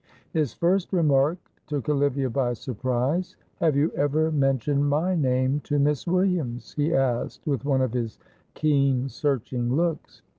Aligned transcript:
His 0.31 0.51
first 0.51 0.91
remark 0.91 1.37
took 1.67 1.87
Olivia 1.87 2.27
by 2.31 2.53
surprise. 2.53 3.35
"Have 3.57 3.75
you 3.75 3.91
ever 3.91 4.31
mentioned 4.31 4.89
my 4.89 5.13
name 5.13 5.59
to 5.65 5.77
Miss 5.77 6.07
Williams?" 6.07 6.73
he 6.73 6.91
asked, 6.91 7.45
with 7.45 7.65
one 7.65 7.81
of 7.81 7.93
his 7.93 8.17
keen 8.55 9.09
searching 9.09 9.75
looks. 9.75 10.23